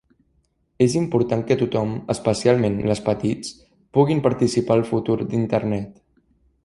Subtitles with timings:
[0.85, 3.53] És important que tothom, especialment les petits,
[3.99, 5.93] puguin participar al futur d'Internet.